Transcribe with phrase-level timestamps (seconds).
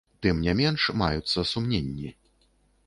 [0.25, 2.09] Тым не менш, маюцца сумненні.